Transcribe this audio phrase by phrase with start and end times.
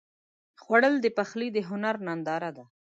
[0.61, 2.65] خوړل د پخلي د هنر ننداره ده